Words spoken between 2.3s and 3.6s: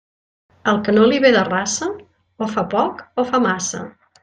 o fa poc o fa